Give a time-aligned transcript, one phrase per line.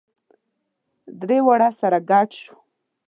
[1.19, 2.55] درې واړه سره ګډ شوو.